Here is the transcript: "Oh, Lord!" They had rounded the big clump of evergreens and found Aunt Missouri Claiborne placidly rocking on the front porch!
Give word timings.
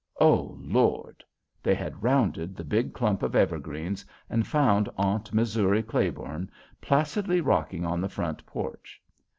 "Oh, 0.19 0.57
Lord!" 0.59 1.23
They 1.61 1.75
had 1.75 2.01
rounded 2.01 2.55
the 2.55 2.63
big 2.63 2.91
clump 2.91 3.21
of 3.21 3.35
evergreens 3.35 4.03
and 4.31 4.47
found 4.47 4.89
Aunt 4.97 5.31
Missouri 5.31 5.83
Claiborne 5.83 6.49
placidly 6.81 7.39
rocking 7.39 7.85
on 7.85 8.01
the 8.01 8.09
front 8.09 8.43
porch! 8.47 8.99